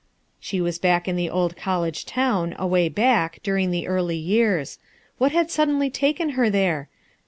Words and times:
She 0.39 0.59
was 0.59 0.79
back 0.79 1.07
in 1.07 1.15
the 1.15 1.29
old 1.29 1.55
college 1.55 2.07
town, 2.07 2.55
away 2.57 2.89
back, 2.89 3.37
among 3.47 3.69
the 3.69 3.87
early 3.87 4.17
years. 4.17 4.79
What 5.19 5.31
had 5.31 5.51
suddenly 5.51 5.91
taken 5.91 6.29
her 6.29 6.49
there? 6.49 6.89